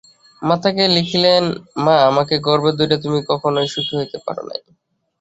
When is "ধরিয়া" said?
2.79-3.03